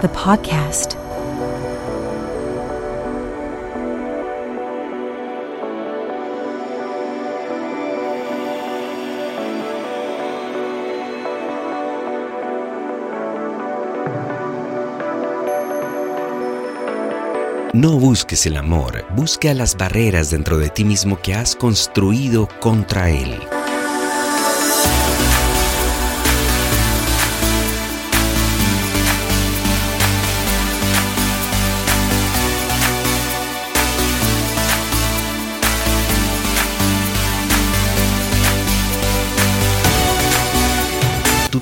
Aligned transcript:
The 0.00 0.08
podcast. 0.08 0.94
No 17.72 17.98
busques 17.98 18.46
el 18.46 18.56
amor, 18.56 19.04
busca 19.14 19.54
las 19.54 19.76
barreras 19.76 20.30
dentro 20.30 20.58
de 20.58 20.70
ti 20.70 20.84
mismo 20.84 21.20
que 21.20 21.34
has 21.34 21.54
construido 21.54 22.48
contra 22.60 23.10
él. 23.10 23.59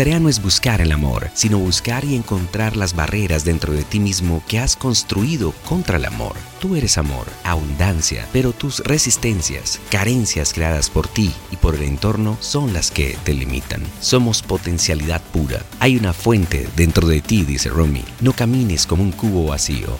Tarea 0.00 0.18
no 0.18 0.30
es 0.30 0.40
buscar 0.40 0.80
el 0.80 0.92
amor, 0.92 1.28
sino 1.34 1.58
buscar 1.58 2.06
y 2.06 2.16
encontrar 2.16 2.74
las 2.74 2.96
barreras 2.96 3.44
dentro 3.44 3.74
de 3.74 3.82
ti 3.82 4.00
mismo 4.00 4.42
que 4.48 4.58
has 4.58 4.74
construido 4.74 5.52
contra 5.68 5.98
el 5.98 6.06
amor. 6.06 6.36
Tú 6.58 6.74
eres 6.74 6.96
amor, 6.96 7.26
abundancia, 7.44 8.26
pero 8.32 8.54
tus 8.54 8.78
resistencias, 8.78 9.78
carencias 9.90 10.54
creadas 10.54 10.88
por 10.88 11.06
ti 11.06 11.30
y 11.50 11.56
por 11.56 11.74
el 11.74 11.82
entorno 11.82 12.38
son 12.40 12.72
las 12.72 12.90
que 12.90 13.18
te 13.24 13.34
limitan. 13.34 13.82
Somos 14.00 14.40
potencialidad 14.40 15.20
pura. 15.34 15.66
Hay 15.80 15.98
una 15.98 16.14
fuente 16.14 16.66
dentro 16.76 17.06
de 17.06 17.20
ti, 17.20 17.44
dice 17.44 17.68
Rumi. 17.68 18.02
No 18.22 18.32
camines 18.32 18.86
como 18.86 19.02
un 19.02 19.12
cubo 19.12 19.48
vacío. 19.48 19.98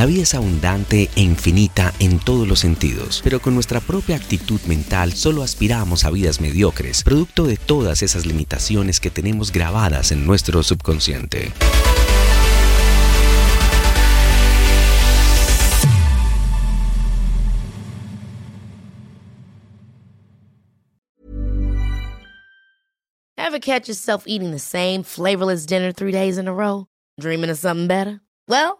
La 0.00 0.06
vida 0.06 0.22
es 0.22 0.34
abundante 0.34 1.10
e 1.14 1.20
infinita 1.20 1.92
en 1.98 2.20
todos 2.20 2.48
los 2.48 2.60
sentidos, 2.60 3.20
pero 3.22 3.38
con 3.38 3.52
nuestra 3.52 3.80
propia 3.80 4.16
actitud 4.16 4.58
mental 4.62 5.12
solo 5.12 5.42
aspiramos 5.42 6.06
a 6.06 6.10
vidas 6.10 6.40
mediocres, 6.40 7.02
producto 7.02 7.44
de 7.44 7.58
todas 7.58 8.02
esas 8.02 8.24
limitaciones 8.24 8.98
que 8.98 9.10
tenemos 9.10 9.52
grabadas 9.52 10.10
en 10.10 10.24
nuestro 10.24 10.62
subconsciente. 10.62 11.52
Ever 23.36 23.60
catch 23.60 23.86
yourself 23.86 24.22
eating 24.26 24.52
the 24.52 24.58
same 24.58 25.02
flavorless 25.02 25.66
dinner 25.66 25.92
three 25.92 26.12
days 26.12 26.38
in 26.38 26.48
a 26.48 26.54
row? 26.54 26.86
Dreaming 27.20 27.50
of 27.50 27.58
something 27.58 27.86
better? 27.86 28.22
Well, 28.48 28.79